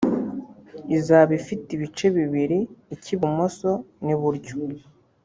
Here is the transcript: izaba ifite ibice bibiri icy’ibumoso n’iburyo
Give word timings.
izaba 0.97 1.31
ifite 1.39 1.67
ibice 1.77 2.05
bibiri 2.15 2.59
icy’ibumoso 2.95 3.69
n’iburyo 4.05 4.55